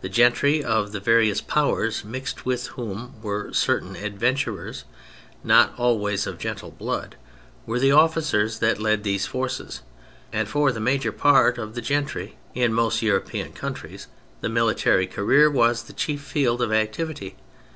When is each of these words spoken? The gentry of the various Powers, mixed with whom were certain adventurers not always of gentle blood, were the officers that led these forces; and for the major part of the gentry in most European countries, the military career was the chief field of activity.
The 0.00 0.08
gentry 0.08 0.62
of 0.62 0.92
the 0.92 1.00
various 1.00 1.40
Powers, 1.40 2.04
mixed 2.04 2.46
with 2.46 2.68
whom 2.78 3.20
were 3.20 3.52
certain 3.52 3.96
adventurers 3.96 4.84
not 5.42 5.74
always 5.76 6.24
of 6.24 6.38
gentle 6.38 6.70
blood, 6.70 7.16
were 7.66 7.80
the 7.80 7.90
officers 7.90 8.60
that 8.60 8.78
led 8.78 9.02
these 9.02 9.26
forces; 9.26 9.80
and 10.32 10.46
for 10.46 10.70
the 10.70 10.78
major 10.78 11.10
part 11.10 11.58
of 11.58 11.74
the 11.74 11.82
gentry 11.82 12.36
in 12.54 12.72
most 12.72 13.02
European 13.02 13.52
countries, 13.52 14.06
the 14.40 14.48
military 14.48 15.08
career 15.08 15.50
was 15.50 15.82
the 15.82 15.92
chief 15.92 16.20
field 16.20 16.62
of 16.62 16.70
activity. 16.72 17.34